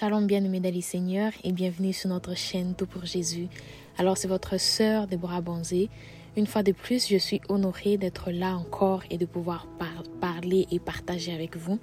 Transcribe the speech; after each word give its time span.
Shalom 0.00 0.26
bien-aimés 0.26 0.60
d'Ali 0.60 0.80
Seigneur 0.80 1.30
et 1.44 1.52
bienvenue 1.52 1.92
sur 1.92 2.08
notre 2.08 2.34
chaîne 2.34 2.74
Tout 2.74 2.86
pour 2.86 3.04
Jésus. 3.04 3.48
Alors 3.98 4.16
c'est 4.16 4.28
votre 4.28 4.58
sœur 4.58 5.06
Deborah 5.06 5.42
Banzé. 5.42 5.90
Une 6.38 6.46
fois 6.46 6.62
de 6.62 6.72
plus, 6.72 7.06
je 7.06 7.18
suis 7.18 7.42
honorée 7.50 7.98
d'être 7.98 8.30
là 8.30 8.56
encore 8.56 9.02
et 9.10 9.18
de 9.18 9.26
pouvoir 9.26 9.66
parler 10.22 10.66
et 10.70 10.78
partager 10.78 11.34
avec 11.34 11.58
vous. 11.58 11.78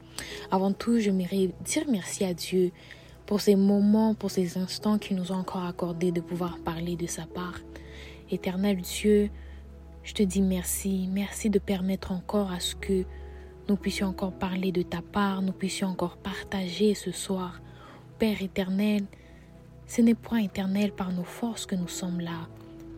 Avant 0.49 0.73
tout, 0.73 0.95
je 0.95 1.01
j'aimerais 1.01 1.51
dire 1.63 1.83
merci 1.87 2.23
à 2.23 2.33
Dieu 2.33 2.71
pour 3.27 3.39
ces 3.39 3.55
moments, 3.55 4.15
pour 4.15 4.31
ces 4.31 4.57
instants 4.57 4.97
qu'il 4.97 5.15
nous 5.15 5.31
a 5.31 5.35
encore 5.35 5.65
accordés 5.65 6.11
de 6.11 6.21
pouvoir 6.21 6.57
parler 6.57 6.95
de 6.95 7.05
sa 7.05 7.27
part. 7.27 7.59
Éternel 8.31 8.81
Dieu, 8.81 9.29
je 10.01 10.15
te 10.15 10.23
dis 10.23 10.41
merci, 10.41 11.07
merci 11.13 11.51
de 11.51 11.59
permettre 11.59 12.11
encore 12.11 12.51
à 12.51 12.59
ce 12.61 12.73
que 12.73 13.03
nous 13.69 13.75
puissions 13.75 14.07
encore 14.07 14.33
parler 14.33 14.71
de 14.71 14.81
ta 14.81 15.03
part, 15.03 15.43
nous 15.43 15.53
puissions 15.53 15.89
encore 15.89 16.17
partager 16.17 16.95
ce 16.95 17.11
soir. 17.11 17.61
Père 18.19 18.41
éternel, 18.41 19.03
ce 19.85 20.01
n'est 20.01 20.15
point 20.15 20.39
éternel 20.39 20.91
par 20.91 21.11
nos 21.11 21.23
forces 21.23 21.67
que 21.67 21.75
nous 21.75 21.87
sommes 21.87 22.19
là, 22.19 22.47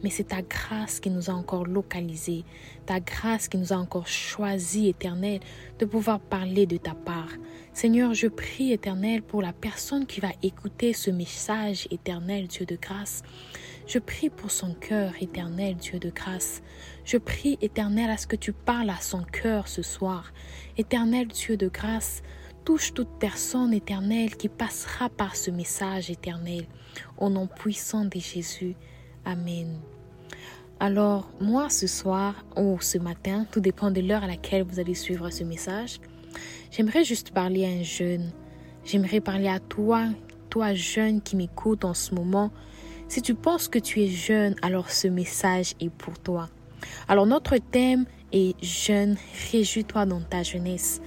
mais 0.01 0.09
c'est 0.09 0.29
ta 0.29 0.41
grâce 0.41 1.01
qui 1.01 1.09
nous 1.09 1.29
a 1.29 1.33
encore 1.33 1.65
localisés, 1.65 2.45
ta 2.85 3.01
grâce 3.01 3.49
qui 3.49 3.57
nous 3.57 3.73
a 3.73 3.75
encore 3.75 4.07
choisi, 4.07 4.87
éternel, 4.87 5.41
de 5.77 5.83
pouvoir 5.85 6.21
parler 6.21 6.65
de 6.65 6.77
ta 6.77 6.93
part. 6.93 7.33
Seigneur, 7.73 8.13
je 8.13 8.27
prie, 8.27 8.71
éternel, 8.71 9.21
pour 9.21 9.41
la 9.41 9.51
personne 9.51 10.05
qui 10.05 10.21
va 10.21 10.31
écouter 10.41 10.93
ce 10.93 11.11
message, 11.11 11.89
éternel, 11.91 12.47
Dieu 12.47 12.65
de 12.65 12.77
grâce. 12.77 13.23
Je 13.88 13.99
prie 13.99 14.29
pour 14.29 14.51
son 14.51 14.73
cœur, 14.73 15.11
éternel, 15.19 15.75
Dieu 15.75 15.99
de 15.99 16.11
grâce. 16.11 16.61
Je 17.03 17.17
prie, 17.17 17.57
éternel, 17.61 18.09
à 18.09 18.15
ce 18.15 18.27
que 18.27 18.38
tu 18.38 18.53
parles 18.53 18.89
à 18.89 19.01
son 19.01 19.23
cœur 19.23 19.67
ce 19.67 19.81
soir. 19.81 20.31
Éternel, 20.77 21.27
Dieu 21.27 21.57
de 21.57 21.67
grâce, 21.67 22.23
touche 22.69 22.93
toute 22.93 23.09
personne, 23.19 23.73
éternelle, 23.73 24.35
qui 24.35 24.47
passera 24.47 25.09
par 25.09 25.35
ce 25.35 25.49
message 25.49 26.11
éternel. 26.11 26.67
Au 27.17 27.27
nom 27.27 27.47
puissant 27.47 28.05
de 28.05 28.19
Jésus. 28.19 28.75
Amen. 29.25 29.80
Alors, 30.79 31.31
moi, 31.41 31.71
ce 31.71 31.88
soir 31.88 32.45
ou 32.55 32.77
ce 32.79 32.99
matin, 32.99 33.47
tout 33.52 33.59
dépend 33.59 33.89
de 33.89 34.02
l'heure 34.02 34.23
à 34.23 34.27
laquelle 34.27 34.61
vous 34.61 34.79
allez 34.79 34.94
suivre 34.94 35.31
ce 35.31 35.44
message, 35.44 35.99
j'aimerais 36.69 37.03
juste 37.03 37.31
parler 37.31 37.66
à 37.66 37.69
un 37.69 37.81
jeune. 37.81 38.29
J'aimerais 38.85 39.19
parler 39.19 39.47
à 39.47 39.59
toi, 39.59 40.05
toi 40.51 40.75
jeune 40.75 41.23
qui 41.23 41.38
m'écoute 41.38 41.83
en 41.83 41.95
ce 41.95 42.13
moment. 42.13 42.51
Si 43.07 43.23
tu 43.23 43.33
penses 43.33 43.67
que 43.67 43.79
tu 43.79 44.03
es 44.03 44.09
jeune, 44.09 44.53
alors 44.61 44.91
ce 44.91 45.07
message 45.07 45.73
est 45.79 45.89
pour 45.89 46.19
toi. 46.19 46.49
Alors 47.07 47.25
notre 47.25 47.57
thème 47.57 48.05
est 48.31 48.55
jeune, 48.63 49.17
réjouis-toi 49.52 50.05
dans 50.05 50.22
ta 50.22 50.44
jeunesse. 50.44 51.02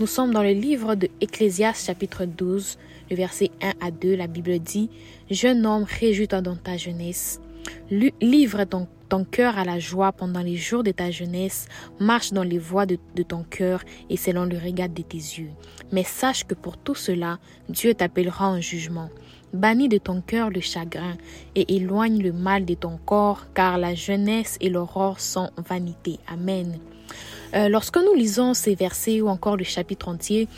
Nous 0.00 0.06
sommes 0.06 0.32
dans 0.32 0.42
le 0.42 0.52
livre 0.52 0.94
de 0.94 1.08
Ecclésias 1.20 1.84
chapitre 1.86 2.24
12, 2.24 2.78
le 3.10 3.16
verset 3.16 3.50
1 3.62 3.72
à 3.80 3.90
2. 3.90 4.16
La 4.16 4.26
Bible 4.26 4.58
dit, 4.58 4.90
Jeune 5.30 5.66
homme, 5.66 5.84
réjouis-toi 5.84 6.40
dans 6.40 6.56
ta 6.56 6.76
jeunesse. 6.76 7.40
Livre 7.90 8.64
ton, 8.64 8.88
ton 9.08 9.24
cœur 9.24 9.58
à 9.58 9.64
la 9.64 9.78
joie 9.78 10.12
pendant 10.12 10.42
les 10.42 10.56
jours 10.56 10.82
de 10.82 10.90
ta 10.90 11.10
jeunesse, 11.10 11.66
marche 11.98 12.32
dans 12.32 12.42
les 12.42 12.58
voies 12.58 12.86
de, 12.86 12.98
de 13.14 13.22
ton 13.22 13.42
cœur 13.42 13.82
et 14.10 14.16
selon 14.16 14.44
le 14.44 14.58
regard 14.58 14.88
de 14.88 15.02
tes 15.02 15.16
yeux. 15.16 15.50
Mais 15.92 16.04
sache 16.04 16.44
que 16.44 16.54
pour 16.54 16.76
tout 16.76 16.94
cela, 16.94 17.38
Dieu 17.68 17.94
t'appellera 17.94 18.48
en 18.48 18.60
jugement. 18.60 19.10
Bannis 19.52 19.88
de 19.88 19.98
ton 19.98 20.20
cœur 20.20 20.50
le 20.50 20.60
chagrin 20.60 21.16
et 21.54 21.76
éloigne 21.76 22.22
le 22.22 22.32
mal 22.32 22.64
de 22.64 22.74
ton 22.74 22.98
corps, 23.04 23.46
car 23.54 23.78
la 23.78 23.94
jeunesse 23.94 24.56
et 24.60 24.68
l'aurore 24.68 25.20
sont 25.20 25.50
vanité. 25.56 26.18
Amen. 26.26 26.78
Euh, 27.54 27.68
lorsque 27.68 27.96
nous 27.96 28.14
lisons 28.14 28.54
ces 28.54 28.74
versets 28.74 29.20
ou 29.20 29.28
encore 29.28 29.56
le 29.56 29.64
chapitre 29.64 30.08
entier, 30.08 30.48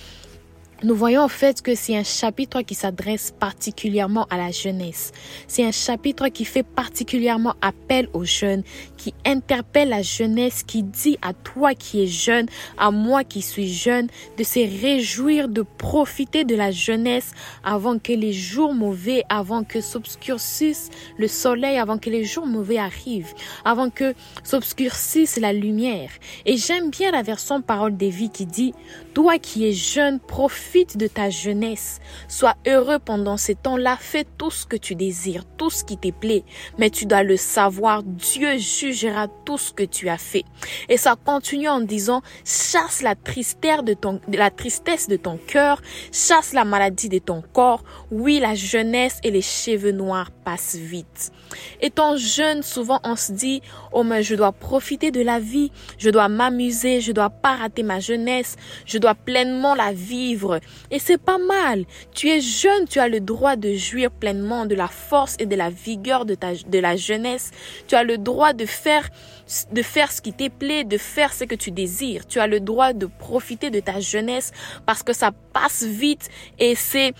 nous 0.82 0.94
voyons 0.94 1.20
en 1.20 1.28
fait 1.28 1.60
que 1.60 1.74
c'est 1.74 1.94
un 1.94 2.04
chapitre 2.04 2.62
qui 2.62 2.74
s'adresse 2.74 3.34
particulièrement 3.38 4.26
à 4.30 4.38
la 4.38 4.50
jeunesse. 4.50 5.12
C'est 5.46 5.64
un 5.64 5.72
chapitre 5.72 6.28
qui 6.28 6.46
fait 6.46 6.62
particulièrement 6.62 7.54
appel 7.60 8.08
aux 8.14 8.24
jeunes, 8.24 8.62
qui 9.00 9.14
interpelle 9.24 9.88
la 9.88 10.02
jeunesse, 10.02 10.62
qui 10.62 10.82
dit 10.82 11.16
à 11.22 11.32
toi 11.32 11.72
qui 11.72 12.02
es 12.02 12.06
jeune, 12.06 12.46
à 12.76 12.90
moi 12.90 13.24
qui 13.24 13.40
suis 13.40 13.72
jeune, 13.72 14.08
de 14.36 14.44
se 14.44 14.60
réjouir, 14.82 15.48
de 15.48 15.62
profiter 15.62 16.44
de 16.44 16.54
la 16.54 16.70
jeunesse 16.70 17.32
avant 17.64 17.98
que 17.98 18.12
les 18.12 18.34
jours 18.34 18.74
mauvais, 18.74 19.24
avant 19.30 19.64
que 19.64 19.80
s'obscurcisse 19.80 20.90
le 21.16 21.28
soleil, 21.28 21.78
avant 21.78 21.96
que 21.96 22.10
les 22.10 22.24
jours 22.24 22.46
mauvais 22.46 22.76
arrivent, 22.76 23.32
avant 23.64 23.88
que 23.88 24.12
s'obscurcisse 24.44 25.38
la 25.38 25.54
lumière. 25.54 26.10
Et 26.44 26.58
j'aime 26.58 26.90
bien 26.90 27.10
la 27.10 27.22
version 27.22 27.62
parole 27.62 27.96
des 27.96 28.10
vies 28.10 28.30
qui 28.30 28.44
dit, 28.44 28.74
toi 29.14 29.38
qui 29.38 29.66
es 29.66 29.72
jeune, 29.72 30.20
profite 30.20 30.96
de 30.98 31.06
ta 31.06 31.30
jeunesse. 31.30 32.00
Sois 32.28 32.54
heureux 32.66 32.98
pendant 32.98 33.36
ces 33.36 33.54
temps-là. 33.54 33.96
Fais 33.98 34.26
tout 34.38 34.50
ce 34.50 34.66
que 34.66 34.76
tu 34.76 34.94
désires, 34.94 35.44
tout 35.56 35.70
ce 35.70 35.84
qui 35.84 35.96
te 35.96 36.10
plaît. 36.10 36.44
Mais 36.78 36.90
tu 36.90 37.06
dois 37.06 37.22
le 37.22 37.36
savoir. 37.36 38.02
Dieu 38.02 38.58
jugera 38.92 39.28
tout 39.44 39.58
ce 39.58 39.72
que 39.72 39.82
tu 39.82 40.08
as 40.08 40.18
fait. 40.18 40.44
Et 40.88 40.96
ça 40.96 41.16
continue 41.16 41.68
en 41.68 41.80
disant, 41.80 42.22
chasse 42.44 43.02
la 43.02 43.14
tristesse 43.14 43.82
de 43.84 43.94
ton, 43.94 44.20
la 44.32 44.50
tristesse 44.50 45.08
de 45.08 45.16
ton 45.16 45.38
cœur. 45.38 45.80
Chasse 46.12 46.52
la 46.52 46.64
maladie 46.64 47.08
de 47.08 47.18
ton 47.18 47.42
corps. 47.52 47.82
Oui, 48.10 48.40
la 48.40 48.54
jeunesse 48.54 49.18
et 49.22 49.30
les 49.30 49.42
cheveux 49.42 49.92
noirs 49.92 50.30
passent 50.44 50.76
vite. 50.76 51.32
Étant 51.80 52.16
jeune, 52.16 52.62
souvent 52.62 53.00
on 53.04 53.16
se 53.16 53.32
dit, 53.32 53.62
oh 53.92 54.02
mais 54.02 54.22
je 54.22 54.34
dois 54.34 54.52
profiter 54.52 55.10
de 55.10 55.22
la 55.22 55.40
vie. 55.40 55.70
Je 55.98 56.10
dois 56.10 56.28
m'amuser. 56.28 57.00
Je 57.00 57.12
dois 57.12 57.30
pas 57.30 57.56
rater 57.56 57.82
ma 57.82 58.00
jeunesse. 58.00 58.56
Je 58.86 58.98
dois 58.98 59.14
pleinement 59.14 59.74
la 59.74 59.92
vivre. 59.92 60.60
Et 60.90 60.98
c'est 60.98 61.18
pas 61.18 61.38
mal. 61.38 61.84
Tu 62.14 62.28
es 62.28 62.40
jeune, 62.40 62.86
tu 62.88 62.98
as 62.98 63.08
le 63.08 63.20
droit 63.20 63.56
de 63.56 63.74
jouir 63.74 64.10
pleinement 64.10 64.66
de 64.66 64.74
la 64.74 64.88
force 64.88 65.36
et 65.38 65.46
de 65.46 65.56
la 65.56 65.70
vigueur 65.70 66.24
de, 66.24 66.34
ta, 66.34 66.52
de 66.54 66.78
la 66.78 66.96
jeunesse. 66.96 67.50
Tu 67.86 67.94
as 67.94 68.04
le 68.04 68.18
droit 68.18 68.52
de 68.52 68.66
faire, 68.66 69.08
de 69.72 69.82
faire 69.82 70.12
ce 70.12 70.20
qui 70.20 70.32
te 70.32 70.48
plaît, 70.48 70.84
de 70.84 70.98
faire 70.98 71.32
ce 71.32 71.44
que 71.44 71.54
tu 71.54 71.70
désires. 71.70 72.26
Tu 72.26 72.40
as 72.40 72.46
le 72.46 72.60
droit 72.60 72.92
de 72.92 73.06
profiter 73.06 73.70
de 73.70 73.80
ta 73.80 74.00
jeunesse 74.00 74.52
parce 74.86 75.02
que 75.02 75.12
ça 75.12 75.30
passe 75.52 75.82
vite 75.82 76.28
et 76.58 76.74
c'est 76.74 77.12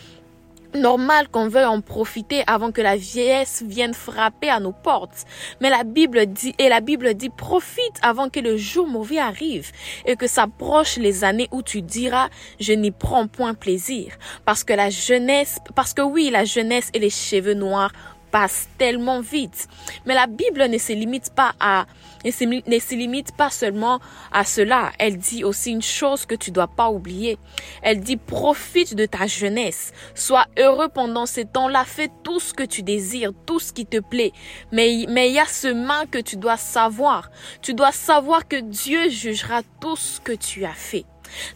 normal 0.75 1.28
qu'on 1.28 1.48
veuille 1.48 1.64
en 1.64 1.81
profiter 1.81 2.42
avant 2.47 2.72
que 2.72 2.81
la 2.81 2.97
vieillesse 2.97 3.62
vienne 3.66 3.94
frapper 3.94 4.48
à 4.50 4.60
nos 4.60 4.72
portes. 4.72 5.25
Mais 5.60 5.70
la 5.70 5.84
Bible 5.84 6.26
dit, 6.26 6.54
et 6.58 6.69
la 6.69 6.81
Bible 6.81 7.14
dit, 7.14 7.31
profite 7.31 7.98
avant 8.03 8.28
que 8.28 8.41
le 8.41 8.56
jour 8.56 8.86
mauvais 8.86 9.19
arrive 9.19 9.70
et 10.06 10.16
que 10.16 10.26
s'approchent 10.26 10.97
les 10.97 11.25
années 11.25 11.48
où 11.53 11.62
tu 11.62 11.82
diras, 11.82 12.28
je 12.58 12.72
n'y 12.72 12.91
prends 12.91 13.26
point 13.26 13.54
plaisir. 13.54 14.12
Parce 14.44 14.64
que 14.64 14.72
la 14.72 14.91
jeunesse, 14.91 15.58
parce 15.75 15.94
que 15.94 16.03
oui, 16.03 16.31
la 16.31 16.44
jeunesse 16.44 16.91
et 16.94 16.98
les 16.98 17.10
cheveux 17.10 17.54
noirs 17.54 17.92
passe 18.31 18.69
tellement 18.79 19.21
vite. 19.21 19.69
Mais 20.07 20.15
la 20.15 20.27
Bible 20.27 20.69
ne 20.69 20.79
se 20.79 20.93
limite 20.93 21.35
pas 21.35 21.55
à 21.61 21.87
ne 22.25 22.31
se 22.31 22.95
limite 22.95 23.33
pas 23.33 23.51
seulement 23.51 24.01
à 24.33 24.45
cela. 24.45 24.93
Elle 24.99 25.17
dit 25.17 25.45
aussi 25.45 25.71
une 25.71 25.83
chose 25.83 26.27
que 26.27 26.35
tu 26.35 26.51
dois 26.51 26.69
pas 26.69 26.91
oublier. 26.91 27.39
Elle 27.83 28.01
dit 28.01 28.17
profite 28.17 28.95
de 28.95 29.07
ta 29.07 29.27
jeunesse. 29.27 29.93
Sois 30.15 30.47
heureux 30.59 30.89
pendant 30.89 31.27
ces 31.27 31.45
temps-là. 31.47 31.85
Fais 31.85 32.11
tout 32.23 32.41
ce 32.41 32.53
que 32.53 32.63
tu 32.63 32.83
désires, 32.83 33.33
tout 33.47 33.59
ce 33.59 33.73
qui 33.73 33.87
te 33.87 33.99
plaît. 33.99 34.33
Mais, 34.73 35.07
mais 35.09 35.29
il 35.29 35.35
y 35.35 35.39
a 35.39 35.47
ce 35.47 35.69
main 35.69 36.05
que 36.07 36.19
tu 36.19 36.37
dois 36.37 36.59
savoir. 36.59 37.31
Tu 37.62 37.75
dois 37.75 37.93
savoir 37.93 38.47
que 38.47 38.61
Dieu 38.61 39.09
jugera 39.09 39.62
tout 39.81 39.97
ce 39.97 40.21
que 40.21 40.33
tu 40.33 40.65
as 40.65 40.75
fait. 40.75 41.07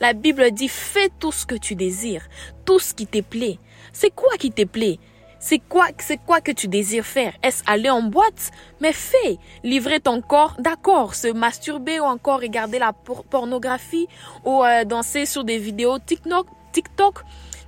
La 0.01 0.13
Bible 0.13 0.51
dit 0.53 0.69
fais 0.69 1.11
tout 1.19 1.33
ce 1.33 1.47
que 1.47 1.57
tu 1.57 1.75
désires, 1.75 2.27
tout 2.65 2.79
ce 2.79 2.95
qui 2.95 3.07
te 3.07 3.21
plaît. 3.21 3.59
C'est 3.93 4.15
quoi 4.15 4.37
qui 4.39 4.51
te 4.51 4.65
plaît? 4.65 4.99
C'est 5.47 5.59
quoi, 5.59 5.89
c'est 5.99 6.17
quoi 6.17 6.41
que 6.41 6.53
tu 6.53 6.69
désires 6.69 7.05
faire? 7.05 7.35
Est-ce 7.43 7.63
aller 7.67 7.91
en 7.91 8.01
boîte? 8.01 8.51
Mais 8.81 8.95
fais. 8.95 9.37
Livrer 9.63 10.01
ton 10.01 10.23
corps, 10.23 10.57
d'accord. 10.59 11.15
Se 11.15 11.29
masturber 11.29 12.01
ou 12.01 12.05
encore 12.05 12.41
regarder 12.41 12.79
la 12.79 12.95
pornographie 12.95 14.09
ou 14.47 14.65
euh, 14.65 14.85
danser 14.85 15.27
sur 15.27 15.45
des 15.45 15.59
vidéos 15.59 15.99
TikTok, 15.99 16.47
TikTok. 16.73 17.17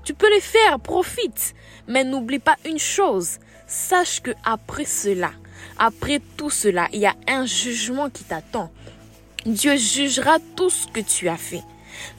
Tu 0.04 0.14
peux 0.14 0.32
les 0.32 0.40
faire, 0.40 0.80
profite. 0.80 1.54
Mais 1.86 2.02
n'oublie 2.02 2.38
pas 2.38 2.56
une 2.64 2.78
chose. 2.78 3.40
Sache 3.66 4.22
que 4.22 4.30
après 4.42 4.86
cela, 4.86 5.32
après 5.78 6.22
tout 6.38 6.48
cela, 6.48 6.88
il 6.94 7.00
y 7.00 7.06
a 7.06 7.14
un 7.28 7.44
jugement 7.44 8.08
qui 8.08 8.24
t'attend. 8.24 8.70
Dieu 9.44 9.76
jugera 9.76 10.38
tout 10.56 10.70
ce 10.70 10.86
que 10.86 11.00
tu 11.00 11.28
as 11.28 11.36
fait. 11.36 11.62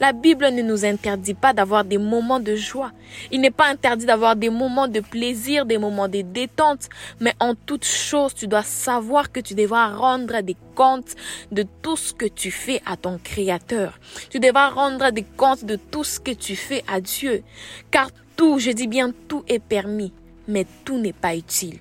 La 0.00 0.12
Bible 0.12 0.48
ne 0.50 0.62
nous 0.62 0.84
interdit 0.84 1.34
pas 1.34 1.52
d'avoir 1.52 1.84
des 1.84 1.98
moments 1.98 2.40
de 2.40 2.54
joie. 2.54 2.92
Il 3.30 3.40
n'est 3.40 3.50
pas 3.50 3.66
interdit 3.68 4.06
d'avoir 4.06 4.36
des 4.36 4.50
moments 4.50 4.88
de 4.88 5.00
plaisir, 5.00 5.66
des 5.66 5.78
moments 5.78 6.08
de 6.08 6.22
détente. 6.22 6.88
Mais 7.20 7.34
en 7.40 7.54
toute 7.54 7.84
chose, 7.84 8.34
tu 8.34 8.46
dois 8.46 8.62
savoir 8.62 9.32
que 9.32 9.40
tu 9.40 9.54
devras 9.54 9.88
rendre 9.94 10.40
des 10.42 10.56
comptes 10.74 11.14
de 11.52 11.64
tout 11.82 11.96
ce 11.96 12.12
que 12.12 12.26
tu 12.26 12.50
fais 12.50 12.80
à 12.86 12.96
ton 12.96 13.18
Créateur. 13.22 13.98
Tu 14.30 14.40
devras 14.40 14.70
rendre 14.70 15.10
des 15.10 15.24
comptes 15.24 15.64
de 15.64 15.76
tout 15.76 16.04
ce 16.04 16.20
que 16.20 16.32
tu 16.32 16.56
fais 16.56 16.84
à 16.86 17.00
Dieu. 17.00 17.42
Car 17.90 18.10
tout, 18.36 18.58
je 18.58 18.70
dis 18.70 18.86
bien 18.86 19.12
tout 19.28 19.44
est 19.48 19.58
permis, 19.58 20.12
mais 20.46 20.66
tout 20.84 20.98
n'est 20.98 21.12
pas 21.12 21.34
utile. 21.34 21.78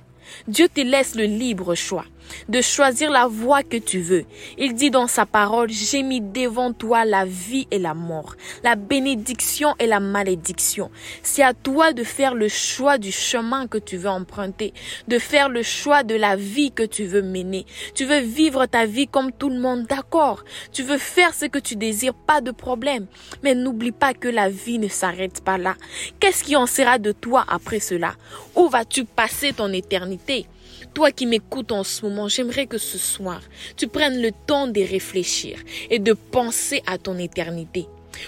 Dieu 0.47 0.67
te 0.67 0.81
laisse 0.81 1.15
le 1.15 1.23
libre 1.23 1.75
choix. 1.75 2.05
De 2.50 2.62
choisir 2.62 3.12
la 3.12 3.27
voie 3.27 3.63
que 3.63 3.77
tu 3.77 4.00
veux. 4.00 4.25
Il 4.57 4.74
dit 4.74 4.91
dans 4.91 5.07
sa 5.07 5.25
parole, 5.25 5.69
j'ai 5.69 6.03
mis 6.03 6.21
devant 6.21 6.74
toi 6.74 7.06
la 7.06 7.25
vie 7.25 7.68
et 7.71 7.79
la 7.79 7.94
mort, 7.94 8.35
la 8.63 8.75
bénédiction 8.75 9.75
et 9.79 9.88
la 9.88 10.00
malédiction. 10.00 10.91
C'est 11.24 11.44
à 11.44 11.53
toi 11.53 11.94
de 11.94 12.03
faire 12.03 12.33
le 12.33 12.47
choix 12.47 12.97
du 12.97 13.12
chemin 13.12 13.68
que 13.68 13.77
tu 13.77 13.97
veux 13.97 14.09
emprunter, 14.09 14.74
de 15.07 15.19
faire 15.19 15.50
le 15.50 15.63
choix 15.63 16.03
de 16.03 16.15
la 16.15 16.35
vie 16.35 16.71
que 16.71 16.83
tu 16.83 17.06
veux 17.06 17.21
mener. 17.21 17.65
Tu 17.95 18.06
veux 18.06 18.19
vivre 18.19 18.65
ta 18.65 18.85
vie 18.85 19.07
comme 19.07 19.31
tout 19.31 19.50
le 19.50 19.59
monde, 19.59 19.85
d'accord. 19.85 20.44
Tu 20.71 20.83
veux 20.83 20.97
faire 20.97 21.33
ce 21.33 21.45
que 21.45 21.59
tu 21.59 21.75
désires, 21.75 22.13
pas 22.13 22.41
de 22.41 22.51
problème. 22.51 23.07
Mais 23.44 23.56
n'oublie 23.56 23.91
pas 23.91 24.13
que 24.13 24.27
la 24.27 24.50
vie 24.50 24.79
ne 24.79 24.88
s'arrête 24.88 25.44
pas 25.44 25.57
là. 25.57 25.75
Qu'est-ce 26.19 26.44
qui 26.44 26.56
en 26.56 26.65
sera 26.65 27.00
de 27.00 27.12
toi 27.12 27.45
après 27.47 27.79
cela? 27.79 28.15
Où 28.56 28.69
vas-tu 28.69 29.06
passer 29.06 29.53
ton 29.53 29.71
éternité? 29.71 30.47
Toi 30.93 31.11
qui 31.11 31.25
m'écoutes 31.25 31.71
en 31.71 31.83
ce 31.83 32.05
moment, 32.05 32.27
j'aimerais 32.27 32.65
que 32.65 32.77
ce 32.77 32.97
soir, 32.97 33.41
tu 33.75 33.87
prennes 33.87 34.21
le 34.21 34.31
temps 34.31 34.67
de 34.67 34.81
réfléchir 34.81 35.59
et 35.89 35.99
de 35.99 36.13
penser 36.13 36.81
à 36.85 36.97
ton 36.97 37.17
éternité. 37.17 37.85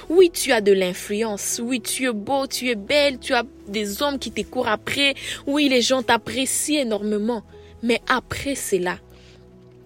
Oui, 0.09 0.29
tu 0.31 0.51
as 0.51 0.61
de 0.61 0.71
l'influence. 0.71 1.59
Oui, 1.63 1.81
tu 1.81 2.07
es 2.07 2.13
beau, 2.13 2.47
tu 2.47 2.69
es 2.69 2.75
belle, 2.75 3.19
tu 3.19 3.33
as 3.33 3.43
des 3.67 4.01
hommes 4.01 4.19
qui 4.19 4.31
te 4.31 4.41
courent 4.41 4.67
après. 4.67 5.15
Oui, 5.47 5.67
les 5.69 5.81
gens 5.81 6.03
t'apprécient 6.03 6.81
énormément. 6.81 7.43
Mais 7.81 8.01
après 8.07 8.55
cela, 8.55 8.97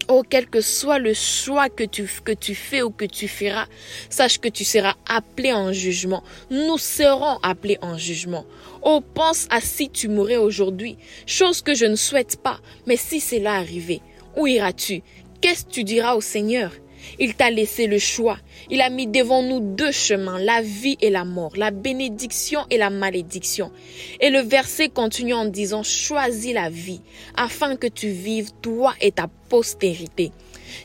Oh, 0.10 0.22
quel 0.30 0.48
que 0.48 0.60
soit 0.60 1.00
le 1.00 1.14
choix 1.14 1.70
que 1.70 1.84
tu, 1.84 2.10
que 2.26 2.34
tu 2.34 2.56
fais 2.56 2.82
ou 2.82 2.90
que 2.90 3.06
tu 3.06 3.28
feras, 3.28 3.68
sache 4.10 4.40
que 4.40 4.50
tu 4.50 4.66
seras 4.66 4.96
appelé 5.08 5.54
en 5.54 5.72
jugement. 5.72 6.24
Nous 6.52 6.78
serons 6.78 7.40
appelés 7.42 7.78
en 7.82 7.98
jugement. 7.98 8.46
Oh, 8.82 9.02
pense 9.02 9.48
à 9.50 9.62
si 9.62 9.90
tu 9.90 10.10
mourrais 10.10 10.38
aujourd'hui, 10.38 10.98
chose 11.26 11.62
que 11.62 11.74
je 11.74 11.86
ne 11.86 11.96
souhaite 11.96 12.36
pas, 12.42 12.60
mais 12.86 12.98
si 12.98 13.22
cela 13.22 13.54
arrivait, 13.56 14.02
où 14.36 14.46
iras-tu? 14.46 15.04
Qu'est-ce 15.40 15.66
que 15.66 15.72
tu 15.72 15.84
diras 15.86 16.16
au 16.16 16.22
Seigneur? 16.22 16.72
Il 17.20 17.36
t'a 17.36 17.50
laissé 17.50 17.88
le 17.88 18.00
choix. 18.00 18.38
Il 18.70 18.82
a 18.82 18.90
mis 18.90 19.08
devant 19.08 19.44
nous 19.44 19.60
deux 19.60 19.92
chemins, 19.92 20.40
la 20.40 20.62
vie 20.62 20.98
et 21.02 21.10
la 21.10 21.26
mort, 21.26 21.54
la 21.56 21.72
bénédiction 21.72 22.62
et 22.70 22.78
la 22.78 22.90
malédiction. 22.90 23.72
Et 24.20 24.30
le 24.30 24.40
verset 24.40 24.90
continue 24.90 25.34
en 25.34 25.46
disant, 25.46 25.84
choisis 25.84 26.54
la 26.54 26.70
vie, 26.70 27.02
afin 27.36 27.76
que 27.76 27.88
tu 27.88 28.10
vives 28.10 28.52
toi 28.62 28.94
et 29.02 29.12
ta 29.12 29.28
postérité. 29.50 30.32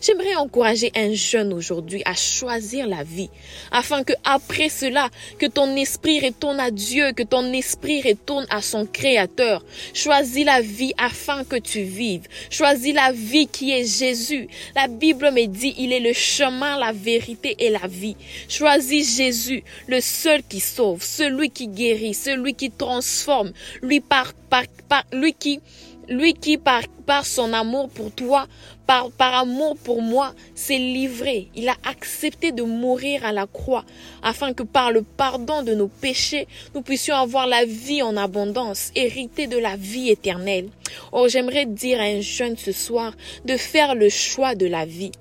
J'aimerais 0.00 0.36
encourager 0.36 0.90
un 0.94 1.12
jeune 1.12 1.52
aujourd'hui 1.52 2.02
à 2.04 2.14
choisir 2.14 2.86
la 2.86 3.02
vie, 3.02 3.30
afin 3.70 4.04
que 4.04 4.12
après 4.24 4.68
cela, 4.68 5.10
que 5.38 5.46
ton 5.46 5.76
esprit 5.76 6.20
retourne 6.20 6.60
à 6.60 6.70
Dieu, 6.70 7.12
que 7.12 7.22
ton 7.22 7.52
esprit 7.52 8.02
retourne 8.02 8.46
à 8.50 8.62
son 8.62 8.86
Créateur. 8.86 9.64
Choisis 9.94 10.44
la 10.44 10.60
vie 10.60 10.92
afin 10.98 11.44
que 11.44 11.56
tu 11.56 11.82
vives. 11.82 12.26
Choisis 12.50 12.94
la 12.94 13.12
vie 13.12 13.46
qui 13.46 13.72
est 13.72 13.84
Jésus. 13.84 14.48
La 14.74 14.88
Bible 14.88 15.30
me 15.32 15.46
dit, 15.46 15.74
il 15.78 15.92
est 15.92 16.00
le 16.00 16.12
chemin, 16.12 16.78
la 16.78 16.92
vérité 16.92 17.56
et 17.58 17.70
la 17.70 17.86
vie. 17.86 18.16
Choisis 18.48 19.16
Jésus, 19.16 19.62
le 19.86 20.00
seul 20.00 20.42
qui 20.42 20.60
sauve, 20.60 21.02
celui 21.02 21.50
qui 21.50 21.68
guérit, 21.68 22.14
celui 22.14 22.54
qui 22.54 22.70
transforme, 22.70 23.52
lui 23.82 24.00
par, 24.00 24.32
par, 24.48 24.64
par 24.88 25.04
lui 25.12 25.34
qui 25.34 25.60
lui 26.08 26.34
qui, 26.34 26.58
par, 26.58 26.82
son 27.24 27.52
amour 27.52 27.88
pour 27.88 28.10
toi, 28.12 28.46
par, 28.86 29.10
par 29.10 29.34
amour 29.34 29.76
pour 29.76 30.02
moi, 30.02 30.34
s'est 30.54 30.78
livré. 30.78 31.48
Il 31.54 31.68
a 31.68 31.76
accepté 31.84 32.52
de 32.52 32.62
mourir 32.62 33.24
à 33.24 33.32
la 33.32 33.46
croix 33.46 33.84
afin 34.22 34.52
que 34.52 34.62
par 34.62 34.92
le 34.92 35.02
pardon 35.02 35.62
de 35.62 35.74
nos 35.74 35.88
péchés, 35.88 36.48
nous 36.74 36.82
puissions 36.82 37.16
avoir 37.16 37.46
la 37.46 37.64
vie 37.64 38.02
en 38.02 38.16
abondance, 38.16 38.90
hériter 38.94 39.46
de 39.46 39.58
la 39.58 39.76
vie 39.76 40.10
éternelle. 40.10 40.68
Oh, 41.12 41.28
j'aimerais 41.28 41.66
dire 41.66 42.00
à 42.00 42.04
un 42.04 42.20
jeune 42.20 42.56
ce 42.56 42.72
soir 42.72 43.12
de 43.44 43.56
faire 43.56 43.94
le 43.94 44.08
choix 44.08 44.54
de 44.54 44.66
la 44.66 44.84
vie. 44.84 45.12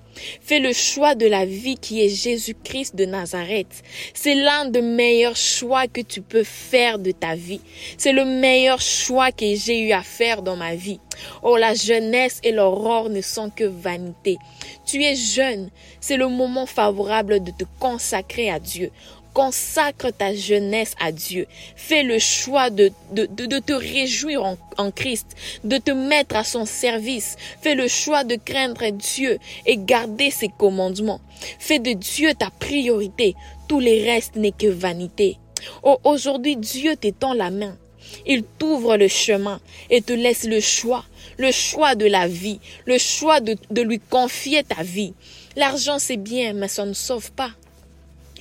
Fais 0.41 0.59
le 0.59 0.73
choix 0.73 1.15
de 1.15 1.25
la 1.25 1.45
vie 1.45 1.77
qui 1.77 2.03
est 2.03 2.09
Jésus-Christ 2.09 2.95
de 2.95 3.05
Nazareth. 3.05 3.83
C'est 4.13 4.35
l'un 4.35 4.65
des 4.65 4.81
meilleurs 4.81 5.35
choix 5.35 5.87
que 5.87 6.01
tu 6.01 6.21
peux 6.21 6.43
faire 6.43 6.99
de 6.99 7.11
ta 7.11 7.35
vie. 7.35 7.61
C'est 7.97 8.13
le 8.13 8.25
meilleur 8.25 8.81
choix 8.81 9.31
que 9.31 9.55
j'ai 9.55 9.81
eu 9.81 9.91
à 9.91 10.03
faire 10.03 10.41
dans 10.41 10.55
ma 10.55 10.75
vie. 10.75 10.99
Oh, 11.41 11.57
la 11.57 11.73
jeunesse 11.73 12.39
et 12.43 12.51
l'aurore 12.51 13.09
ne 13.09 13.21
sont 13.21 13.49
que 13.49 13.63
vanité. 13.63 14.37
Tu 14.85 15.03
es 15.03 15.15
jeune, 15.15 15.69
c'est 15.99 16.17
le 16.17 16.27
moment 16.27 16.65
favorable 16.65 17.43
de 17.43 17.51
te 17.51 17.63
consacrer 17.79 18.49
à 18.49 18.59
Dieu. 18.59 18.91
Consacre 19.37 20.09
ta 20.09 20.33
jeunesse 20.33 20.95
à 20.99 21.11
Dieu. 21.11 21.45
Fais 21.75 22.01
le 22.01 22.17
choix 22.17 22.71
de, 22.71 22.91
de, 23.11 23.27
de, 23.27 23.59
te 23.59 23.71
réjouir 23.71 24.43
en, 24.43 24.57
en 24.79 24.89
Christ, 24.89 25.27
de 25.63 25.77
te 25.77 25.91
mettre 25.91 26.35
à 26.35 26.43
son 26.43 26.65
service. 26.65 27.35
Fais 27.61 27.75
le 27.75 27.87
choix 27.87 28.23
de 28.23 28.35
craindre 28.35 28.89
Dieu 28.89 29.37
et 29.67 29.77
garder 29.77 30.31
ses 30.31 30.47
commandements. 30.47 31.21
Fais 31.59 31.77
de 31.77 31.91
Dieu 31.91 32.33
ta 32.33 32.49
priorité. 32.49 33.35
Tout 33.67 33.79
les 33.79 34.03
restes 34.03 34.37
n'est 34.37 34.51
que 34.51 34.65
vanité. 34.65 35.37
Oh, 35.83 35.99
aujourd'hui, 36.03 36.55
Dieu 36.55 36.95
t'étend 36.95 37.35
la 37.35 37.51
main. 37.51 37.77
Il 38.25 38.41
t'ouvre 38.41 38.97
le 38.97 39.07
chemin 39.07 39.61
et 39.91 40.01
te 40.01 40.13
laisse 40.13 40.45
le 40.45 40.61
choix, 40.61 41.05
le 41.37 41.51
choix 41.51 41.93
de 41.93 42.07
la 42.07 42.27
vie, 42.27 42.59
le 42.87 42.97
choix 42.97 43.39
de, 43.39 43.55
de 43.69 43.81
lui 43.83 43.99
confier 43.99 44.63
ta 44.63 44.81
vie. 44.81 45.13
L'argent, 45.55 45.99
c'est 45.99 46.17
bien, 46.17 46.53
mais 46.53 46.69
ça 46.69 46.87
ne 46.87 46.93
sauve 46.93 47.31
pas. 47.33 47.51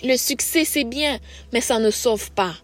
Le 0.03 0.17
succès, 0.17 0.65
c'est 0.65 0.85
bien, 0.85 1.19
mais 1.53 1.61
ça 1.61 1.79
ne 1.79 1.91
sauve 1.91 2.31
pas. 2.33 2.55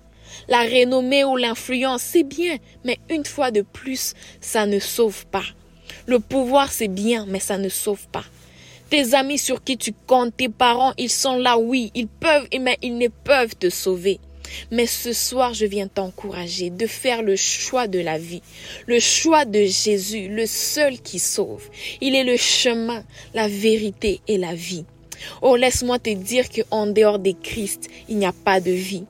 La 0.48 0.62
renommée 0.62 1.24
ou 1.24 1.36
l'influence, 1.36 2.02
c'est 2.02 2.24
bien, 2.24 2.56
mais 2.84 2.98
une 3.10 3.24
fois 3.24 3.50
de 3.50 3.62
plus, 3.62 4.14
ça 4.40 4.66
ne 4.66 4.78
sauve 4.78 5.26
pas. 5.26 5.44
Le 6.06 6.18
pouvoir, 6.18 6.72
c'est 6.72 6.88
bien, 6.88 7.26
mais 7.26 7.40
ça 7.40 7.58
ne 7.58 7.68
sauve 7.68 8.06
pas. 8.08 8.24
Tes 8.90 9.14
amis 9.14 9.38
sur 9.38 9.64
qui 9.64 9.78
tu 9.78 9.92
comptes, 10.06 10.36
tes 10.36 10.48
parents, 10.48 10.92
ils 10.98 11.10
sont 11.10 11.36
là, 11.36 11.58
oui, 11.58 11.90
ils 11.94 12.08
peuvent, 12.08 12.48
mais 12.60 12.76
ils 12.82 12.98
ne 12.98 13.08
peuvent 13.08 13.56
te 13.56 13.70
sauver. 13.70 14.20
Mais 14.70 14.86
ce 14.86 15.14
soir, 15.14 15.54
je 15.54 15.64
viens 15.64 15.88
t'encourager 15.88 16.68
de 16.68 16.86
faire 16.86 17.22
le 17.22 17.36
choix 17.36 17.86
de 17.86 17.98
la 17.98 18.18
vie, 18.18 18.42
le 18.86 19.00
choix 19.00 19.46
de 19.46 19.64
Jésus, 19.64 20.28
le 20.28 20.44
seul 20.46 21.00
qui 21.00 21.18
sauve. 21.18 21.68
Il 22.02 22.14
est 22.14 22.24
le 22.24 22.36
chemin, 22.36 23.02
la 23.32 23.48
vérité 23.48 24.20
et 24.28 24.36
la 24.36 24.54
vie. 24.54 24.84
Oh, 25.40 25.56
laisse-moi 25.56 25.98
te 25.98 26.10
dire 26.10 26.46
qu'en 26.48 26.86
dehors 26.86 27.18
de 27.18 27.32
Christ, 27.42 27.88
il 28.08 28.18
n'y 28.18 28.26
a 28.26 28.32
pas 28.32 28.60
de 28.60 28.70
vie. 28.70 29.04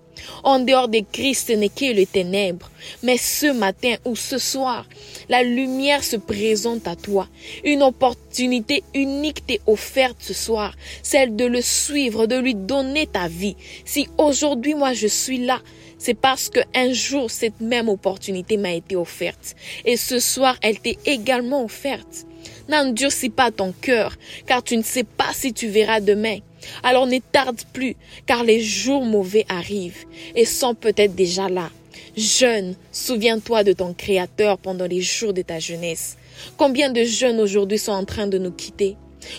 En 0.44 0.60
dehors 0.60 0.88
de 0.88 1.00
Christ, 1.12 1.48
ce 1.48 1.52
n'est 1.52 1.68
que 1.68 1.92
les 1.92 2.06
ténèbres. 2.06 2.70
Mais 3.02 3.16
ce 3.16 3.52
matin 3.52 3.94
ou 4.04 4.16
ce 4.16 4.38
soir, 4.38 4.86
la 5.28 5.42
lumière 5.42 6.04
se 6.04 6.16
présente 6.16 6.86
à 6.86 6.96
toi. 6.96 7.28
Une 7.64 7.82
opportunité 7.82 8.82
unique 8.94 9.46
t'est 9.46 9.60
offerte 9.66 10.18
ce 10.20 10.34
soir, 10.34 10.74
celle 11.02 11.36
de 11.36 11.44
le 11.44 11.60
suivre, 11.60 12.26
de 12.26 12.36
lui 12.36 12.54
donner 12.54 13.06
ta 13.06 13.28
vie. 13.28 13.56
Si 13.84 14.08
aujourd'hui 14.18 14.74
moi 14.74 14.92
je 14.92 15.06
suis 15.06 15.38
là, 15.38 15.60
c'est 16.02 16.14
parce 16.14 16.48
que 16.48 16.58
un 16.74 16.92
jour 16.92 17.30
cette 17.30 17.60
même 17.60 17.88
opportunité 17.88 18.56
m'a 18.56 18.72
été 18.72 18.96
offerte. 18.96 19.54
Et 19.84 19.96
ce 19.96 20.18
soir, 20.18 20.56
elle 20.60 20.80
t'est 20.80 20.98
également 21.06 21.64
offerte. 21.64 22.26
N'endurcis 22.68 23.30
pas 23.30 23.52
ton 23.52 23.72
cœur, 23.80 24.16
car 24.46 24.64
tu 24.64 24.76
ne 24.76 24.82
sais 24.82 25.04
pas 25.04 25.32
si 25.32 25.52
tu 25.52 25.68
verras 25.68 26.00
demain. 26.00 26.38
Alors 26.82 27.06
ne 27.06 27.18
tarde 27.18 27.60
plus, 27.72 27.94
car 28.26 28.42
les 28.42 28.60
jours 28.60 29.04
mauvais 29.04 29.46
arrivent 29.48 30.04
et 30.34 30.44
sont 30.44 30.74
peut-être 30.74 31.14
déjà 31.14 31.48
là. 31.48 31.70
Jeune, 32.16 32.74
souviens-toi 32.90 33.62
de 33.62 33.72
ton 33.72 33.94
Créateur 33.94 34.58
pendant 34.58 34.86
les 34.86 35.02
jours 35.02 35.32
de 35.32 35.42
ta 35.42 35.60
jeunesse. 35.60 36.16
Combien 36.56 36.90
de 36.90 37.04
jeunes 37.04 37.38
aujourd'hui 37.38 37.78
sont 37.78 37.92
en 37.92 38.04
train 38.04 38.26
de 38.26 38.38
nous 38.38 38.50
quitter? 38.50 38.96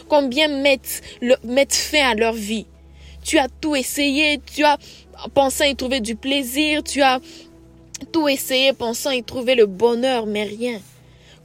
Combien 0.08 0.48
mettent, 0.48 1.02
mettent 1.44 1.76
fin 1.76 2.10
à 2.10 2.16
leur 2.16 2.34
vie? 2.34 2.68
Tu 3.24 3.38
as 3.38 3.48
tout 3.48 3.76
essayé, 3.76 4.40
tu 4.46 4.64
as 4.64 4.78
pensé 5.34 5.70
y 5.70 5.76
trouver 5.76 6.02
du 6.02 6.16
plaisir, 6.16 6.84
tu 6.84 7.02
as 7.02 7.20
tout 8.12 8.28
essayé 8.28 8.74
pensant 8.74 9.12
y 9.12 9.24
trouver 9.24 9.56
le 9.56 9.66
bonheur, 9.66 10.26
mais 10.26 10.44
rien. 10.44 10.80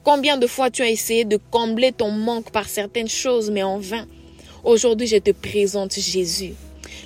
Combien 0.03 0.37
de 0.37 0.47
fois 0.47 0.69
tu 0.69 0.81
as 0.81 0.89
essayé 0.89 1.25
de 1.25 1.39
combler 1.51 1.91
ton 1.91 2.11
manque 2.11 2.51
par 2.51 2.67
certaines 2.67 3.09
choses, 3.09 3.49
mais 3.49 3.63
en 3.63 3.79
vain? 3.79 4.05
Aujourd'hui, 4.63 5.07
je 5.07 5.17
te 5.17 5.31
présente 5.31 5.93
Jésus 5.93 6.53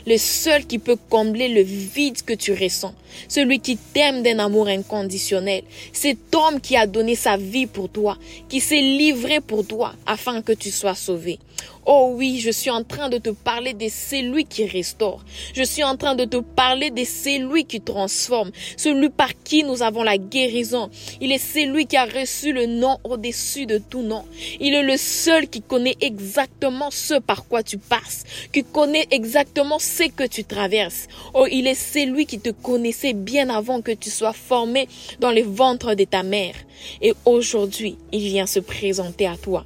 le 0.06 0.18
seul 0.18 0.66
qui 0.66 0.80
peut 0.80 0.98
combler 1.10 1.48
le 1.48 1.62
vide 1.62 2.22
que 2.24 2.34
tu 2.34 2.54
ressens, 2.54 2.94
celui 3.28 3.60
qui 3.60 3.78
t'aime 3.78 4.24
d'un 4.24 4.40
amour 4.40 4.68
inconditionnel, 4.68 5.64
cet 5.92 6.34
homme 6.34 6.60
qui 6.60 6.76
a 6.76 6.88
donné 6.88 7.16
sa 7.16 7.38
vie 7.38 7.68
pour 7.68 7.90
toi, 7.90 8.18
qui 8.50 8.60
s'est 8.60 8.82
livré 8.82 9.40
pour 9.40 9.66
toi 9.66 9.94
afin 10.06 10.42
que 10.42 10.54
tu 10.54 10.72
sois 10.72 10.96
sauvé. 10.96 11.40
Oh 11.86 12.14
oui, 12.16 12.40
je 12.40 12.50
suis 12.50 12.70
en 12.70 12.84
train 12.84 13.10
de 13.10 13.18
te 13.18 13.30
parler 13.30 13.74
de 13.74 13.88
celui 13.90 14.46
qui 14.46 14.66
restaure. 14.66 15.24
Je 15.54 15.64
suis 15.64 15.84
en 15.84 15.98
train 15.98 16.16
de 16.16 16.24
te 16.24 16.38
parler 16.38 16.92
de 16.92 17.04
celui 17.04 17.66
qui 17.66 17.82
transforme, 17.82 18.52
celui 18.78 19.10
par 19.10 19.32
qui 19.44 19.64
nous 19.64 19.84
avons 19.84 20.04
la 20.04 20.18
guérison. 20.18 20.90
Il 21.20 21.34
est 21.34 21.38
celui 21.38 21.86
qui 21.86 21.98
a 21.98 22.06
reçu 22.06 22.54
le 22.54 22.68
nom 22.68 22.98
au-dessus 23.04 23.66
de 23.66 23.80
tout 23.80 24.02
nom. 24.02 24.24
Il 24.62 24.74
est 24.74 24.84
le 24.84 24.96
seul 24.96 25.50
qui 25.50 25.62
connaît 25.62 25.98
exactement 26.00 26.90
ce 26.90 27.16
par 27.16 27.48
quoi 27.48 27.64
tu 27.64 27.78
passes, 27.78 28.24
qui 28.54 28.64
connaît 28.64 29.08
exactement 29.12 29.78
ce 29.78 30.04
que 30.10 30.26
tu 30.26 30.46
traverses. 30.46 31.08
Oh, 31.34 31.48
il 31.52 31.68
est 31.68 31.76
celui 31.76 32.26
qui 32.26 32.40
te 32.40 32.50
connaissait 32.50 33.14
bien 33.14 33.50
avant 33.50 33.82
que 33.82 33.92
tu 33.92 34.10
sois 34.10 34.34
formé 34.34 34.88
dans 35.20 35.32
les 35.32 35.42
ventres 35.42 35.96
de 35.96 36.06
ta 36.06 36.24
mère. 36.24 36.56
Et 37.02 37.14
aujourd'hui, 37.26 37.98
il 38.14 38.22
vient 38.22 38.46
se 38.46 38.60
présenter 38.60 39.28
à 39.28 39.36
toi. 39.36 39.66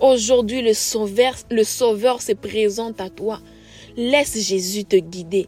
Aujourd'hui, 0.00 0.62
le 0.62 0.74
Sauveur, 0.74 2.22
se 2.22 2.32
présente 2.32 3.00
à 3.00 3.10
toi. 3.10 3.40
Laisse 3.96 4.38
Jésus 4.46 4.84
te 4.84 4.96
guider. 4.96 5.46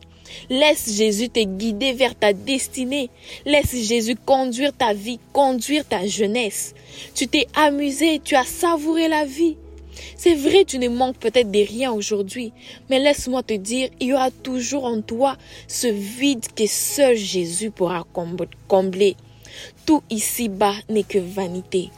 Laisse 0.50 0.94
Jésus 0.96 1.28
te 1.28 1.40
guider 1.40 1.92
vers 1.92 2.14
ta 2.14 2.32
destinée. 2.32 3.10
Laisse 3.44 3.74
Jésus 3.76 4.16
conduire 4.16 4.72
ta 4.72 4.92
vie, 4.92 5.18
conduire 5.32 5.84
ta 5.84 6.06
jeunesse. 6.06 6.74
Tu 7.14 7.26
t'es 7.26 7.46
amusé, 7.54 8.20
tu 8.22 8.34
as 8.34 8.44
savouré 8.44 9.08
la 9.08 9.24
vie. 9.24 9.56
C'est 10.16 10.34
vrai, 10.34 10.64
tu 10.64 10.78
ne 10.78 10.88
manques 10.88 11.18
peut-être 11.18 11.50
de 11.50 11.66
rien 11.66 11.92
aujourd'hui, 11.92 12.52
mais 12.90 12.98
laisse-moi 12.98 13.42
te 13.42 13.54
dire, 13.54 13.88
il 14.00 14.08
y 14.08 14.12
aura 14.12 14.30
toujours 14.30 14.84
en 14.84 15.00
toi 15.00 15.36
ce 15.68 15.86
vide 15.86 16.44
que 16.54 16.66
seul 16.66 17.16
Jésus 17.16 17.70
pourra 17.70 18.04
combler. 18.68 19.16
Tout 19.86 20.02
ici-bas 20.10 20.74
n'est 20.90 21.02
que 21.02 21.18
vanité. 21.18 21.90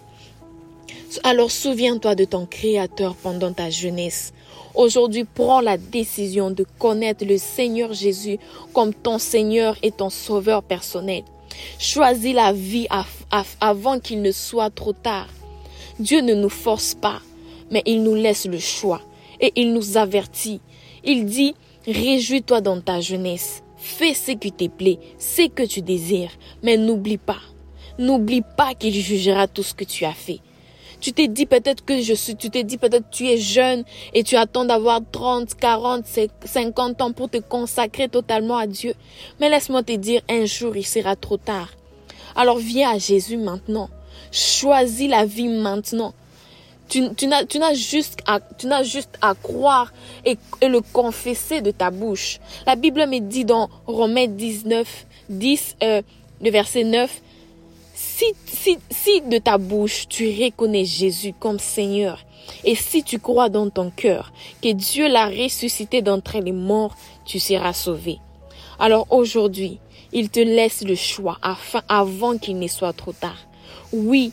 Alors 1.25 1.50
souviens-toi 1.50 2.14
de 2.14 2.25
ton 2.25 2.46
Créateur 2.46 3.14
pendant 3.16 3.52
ta 3.52 3.70
jeunesse. 3.70 4.32
Aujourd'hui, 4.75 5.25
prends 5.25 5.60
la 5.60 5.76
décision 5.76 6.50
de 6.50 6.64
connaître 6.78 7.25
le 7.25 7.38
Seigneur 7.38 7.92
Jésus 7.92 8.38
comme 8.72 8.94
ton 8.94 9.18
Seigneur 9.18 9.76
et 9.82 9.90
ton 9.90 10.10
Sauveur 10.10 10.62
personnel. 10.62 11.25
Choisis 11.78 12.34
la 12.34 12.52
vie 12.52 12.87
avant 13.60 13.98
qu'il 13.98 14.22
ne 14.22 14.30
soit 14.32 14.70
trop 14.70 14.92
tard. 14.92 15.28
Dieu 15.98 16.20
ne 16.20 16.34
nous 16.34 16.50
force 16.50 16.94
pas, 16.94 17.20
mais 17.70 17.82
il 17.87 18.02
nous 18.02 18.14
laisse 18.14 18.46
le 18.46 18.58
choix 18.58 19.00
et 19.40 19.52
il 19.56 19.72
nous 19.72 19.96
avertit. 19.96 20.60
Il 21.04 21.25
dit, 21.25 21.54
réjouis-toi 21.87 22.60
dans 22.60 22.80
ta 22.80 23.00
jeunesse, 23.00 23.62
fais 23.76 24.14
ce 24.14 24.32
qui 24.32 24.52
te 24.52 24.68
plaît, 24.68 24.98
ce 25.18 25.48
que 25.48 25.64
tu 25.64 25.80
désires, 25.80 26.32
mais 26.62 26.76
n'oublie 26.76 27.18
pas, 27.18 27.40
n'oublie 27.98 28.42
pas 28.56 28.75
qu'il 28.75 28.94
jugera 28.94 29.48
tout 29.48 29.62
ce 29.62 29.75
que 29.75 29.84
tu 29.84 30.04
as 30.04 30.12
fait. 30.12 30.40
Tu 31.00 31.12
t'es 31.12 31.28
dit 31.28 31.47
peut-être 31.47 31.85
que 31.85 32.00
je 32.00 32.14
suis, 32.14 32.35
tu 32.35 32.50
t'es 32.50 32.64
dit 32.64 32.76
peut-être 32.76 33.09
tu 33.11 33.28
es 33.28 33.38
jeune 33.38 33.85
et 34.14 34.25
tu 34.25 34.37
attends 34.37 34.64
d'avoir 34.64 35.00
30, 35.12 35.55
40, 35.55 36.05
50 36.45 37.00
ans 37.00 37.12
pour 37.12 37.31
te 37.31 37.38
consacrer 37.38 38.09
totalement 38.09 38.57
à 38.57 38.67
Dieu. 38.67 38.95
Mais 39.40 39.49
laisse-moi 39.49 39.83
te 39.83 39.93
dire, 39.93 40.23
un 40.28 40.45
jour 40.45 40.76
il 40.76 40.85
sera 40.85 41.14
trop 41.14 41.37
tard. 41.37 41.69
Alors 42.35 42.59
viens 42.59 42.90
à 42.90 42.99
Jésus 42.99 43.37
maintenant. 43.37 43.90
Choisis 44.33 45.09
la 45.09 45.25
vie 45.25 45.49
maintenant. 45.49 46.14
Tu, 46.88 47.02
n'as 47.26 47.75
juste, 47.75 48.21
à, 48.26 48.40
juste 48.83 49.19
à 49.21 49.35
croire 49.35 49.93
et, 50.25 50.38
le 50.62 50.81
confesser 50.81 51.61
de 51.61 51.71
ta 51.71 51.90
bouche. 51.90 52.40
La 52.67 52.76
Bible 52.76 53.07
me 53.07 53.19
dit 53.19 53.45
dans 53.45 53.69
Romains 53.87 54.26
19, 54.26 55.07
10, 55.28 55.76
euh, 55.83 56.02
le 56.40 56.50
verset 56.50 56.85
9, 56.85 57.21
si, 57.99 58.33
si, 58.47 58.78
si 58.90 59.21
de 59.23 59.38
ta 59.38 59.59
bouche 59.59 60.07
tu 60.09 60.28
reconnais 60.28 60.85
Jésus 60.85 61.35
comme 61.37 61.59
Seigneur 61.59 62.25
et 62.62 62.76
si 62.76 63.02
tu 63.02 63.19
crois 63.19 63.49
dans 63.49 63.71
ton 63.71 63.90
cœur 63.90 64.33
que 64.62 64.73
Dieu 64.73 65.09
l'a 65.09 65.26
ressuscité 65.28 66.00
d'entre 66.00 66.38
les 66.38 66.52
morts, 66.52 66.95
tu 67.25 67.40
seras 67.40 67.73
sauvé. 67.73 68.19
Alors 68.78 69.09
aujourd'hui, 69.11 69.81
il 70.12 70.31
te 70.31 70.38
laisse 70.38 70.85
le 70.85 70.95
choix 70.95 71.38
afin, 71.43 71.83
avant 71.88 72.38
qu'il 72.38 72.61
ne 72.61 72.69
soit 72.69 72.93
trop 72.93 73.12
tard. 73.12 73.49
Oui, 73.93 74.33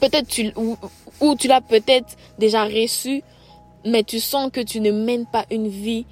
peut-être 0.00 0.26
tu, 0.26 0.50
ou, 0.56 1.36
tu 1.36 1.48
l'as 1.48 1.60
peut-être 1.60 2.16
déjà 2.38 2.64
reçu, 2.64 3.22
mais 3.84 4.02
tu 4.02 4.18
sens 4.18 4.50
que 4.50 4.60
tu 4.60 4.80
ne 4.80 4.92
mènes 4.92 5.26
pas 5.26 5.44
une 5.50 5.68
vie, 5.68 6.06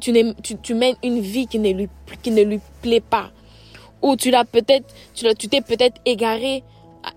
tu, 0.00 0.12
tu, 0.42 0.56
tu 0.56 0.74
mènes 0.74 0.96
une 1.02 1.20
vie 1.20 1.48
qui 1.48 1.58
ne 1.58 1.72
lui, 1.72 1.88
qui 2.22 2.30
ne 2.30 2.42
lui 2.42 2.60
plaît 2.80 3.00
pas. 3.00 3.32
Ou 4.02 4.16
tu 4.16 4.30
l'as 4.30 4.44
peut-être, 4.44 4.94
tu 5.14 5.26
tu 5.34 5.48
t'es 5.48 5.60
peut-être 5.60 6.00
égaré, 6.04 6.64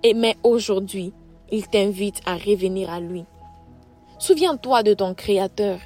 mais 0.03 0.35
aujourd'hui, 0.43 1.13
il 1.51 1.67
t'invite 1.67 2.21
à 2.25 2.35
revenir 2.35 2.89
à 2.89 2.99
lui. 2.99 3.25
Souviens-toi 4.19 4.83
de 4.83 4.93
ton 4.93 5.13
Créateur. 5.13 5.79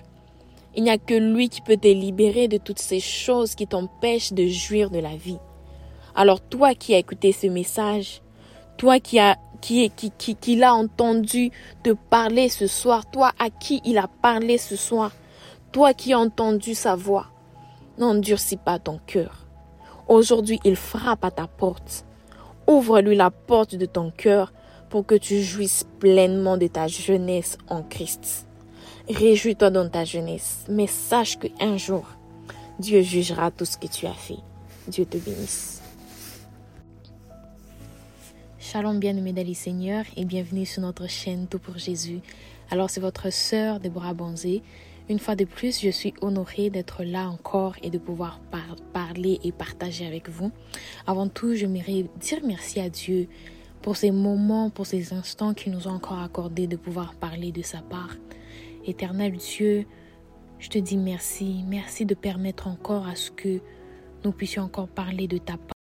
Il 0.76 0.84
n'y 0.84 0.92
a 0.92 0.98
que 0.98 1.16
lui 1.16 1.50
qui 1.50 1.62
peut 1.62 1.78
te 1.78 1.88
libérer 1.88 2.48
de 2.48 2.58
toutes 2.58 2.80
ces 2.80 3.00
choses 3.00 3.56
qui 3.56 3.66
t'empêchent 3.66 4.34
de 4.34 4.48
jouir 4.48 4.92
de 4.92 5.00
la 5.00 5.16
vie. 5.16 5.40
Alors 6.16 6.40
toi 6.40 6.76
qui 6.76 6.94
as 6.94 7.00
écouté 7.00 7.32
ce 7.32 7.48
message, 7.48 8.22
toi 8.78 9.00
qui 9.00 9.20
as 9.20 9.38
qui, 9.60 9.90
qui, 9.90 10.12
qui, 10.12 10.36
qui 10.36 10.56
l'a 10.56 10.76
entendu 10.76 11.52
te 11.84 11.90
parler 11.90 12.48
ce 12.48 12.68
soir, 12.68 13.10
toi 13.10 13.32
à 13.40 13.50
qui 13.50 13.82
il 13.86 13.98
a 13.98 14.08
parlé 14.08 14.60
ce 14.60 14.76
soir, 14.76 15.12
toi 15.72 15.96
qui 15.96 16.14
as 16.14 16.20
entendu 16.20 16.76
sa 16.76 16.96
voix, 16.96 17.26
n'endurcis 17.98 18.58
pas 18.58 18.78
ton 18.78 19.00
cœur. 19.08 19.47
Aujourd'hui, 20.08 20.60
il 20.64 20.78
frappe 20.78 21.26
à 21.26 21.32
ta 21.32 21.48
porte. 21.48 22.06
Ouvre-lui 22.66 23.16
la 23.16 23.30
porte 23.30 23.76
de 23.76 23.86
ton 23.86 24.10
cœur 24.10 24.54
pour 24.90 25.06
que 25.06 25.16
tu 25.16 25.42
jouisses 25.42 25.86
pleinement 26.00 26.56
de 26.56 26.68
ta 26.68 26.88
jeunesse 26.88 27.58
en 27.68 27.84
Christ. 27.84 28.48
Réjouis-toi 29.10 29.70
dans 29.70 29.90
ta 29.90 30.06
jeunesse, 30.06 30.64
mais 30.70 30.88
sache 30.88 31.38
qu'un 31.38 31.78
jour, 31.78 32.06
Dieu 32.80 33.02
jugera 33.02 33.52
tout 33.52 33.66
ce 33.66 33.78
que 33.78 33.88
tu 33.88 34.06
as 34.06 34.14
fait. 34.14 34.40
Dieu 34.88 35.06
te 35.06 35.18
bénisse. 35.18 35.82
Shalom 38.60 39.00
bien-aimés 39.00 39.34
d'Ali 39.34 39.56
Seigneur 39.56 40.06
et 40.16 40.26
bienvenue 40.26 40.66
sur 40.66 40.82
notre 40.82 41.08
chaîne 41.08 41.48
Tout 41.48 41.60
pour 41.60 41.78
Jésus. 41.78 42.20
Alors 42.70 42.90
c'est 42.90 43.00
votre 43.00 43.32
sœur 43.32 43.80
Déborah 43.80 44.14
Bonzé 44.14 44.62
une 45.10 45.20
fois 45.20 45.36
de 45.36 45.46
plus, 45.46 45.82
je 45.82 45.90
suis 45.90 46.14
honorée 46.22 46.70
d'être 46.70 47.04
là 47.04 47.30
encore 47.30 47.76
et 47.82 47.90
de 47.90 47.98
pouvoir 47.98 48.42
parler 48.94 49.40
et 49.44 49.52
partager 49.52 50.06
avec 50.06 50.30
vous. 50.30 50.52
Avant 51.06 51.30
tout, 51.30 51.54
je 51.54 51.60
j'aimerais 51.60 52.06
dire 52.20 52.40
merci 52.44 52.80
à 52.80 52.90
Dieu 52.90 53.28
pour 53.82 53.96
ces 53.96 54.12
moments, 54.12 54.70
pour 54.70 54.86
ces 54.86 55.14
instants 55.14 55.54
qu'il 55.54 55.72
nous 55.72 55.88
a 55.88 55.92
encore 55.92 56.20
accordés 56.20 56.68
de 56.68 56.76
pouvoir 56.76 57.16
parler 57.16 57.52
de 57.54 57.62
sa 57.62 57.80
part. 57.80 58.16
Éternel 58.86 59.38
Dieu, 59.38 59.86
je 60.60 60.70
te 60.70 60.78
dis 60.78 60.98
merci. 60.98 61.64
Merci 61.68 62.06
de 62.06 62.16
permettre 62.16 62.68
encore 62.68 63.08
à 63.08 63.16
ce 63.16 63.32
que 63.32 63.62
nous 64.26 64.32
puissions 64.32 64.64
encore 64.64 64.88
parler 64.88 65.28
de 65.28 65.38
ta 65.38 65.54
part. 65.58 65.72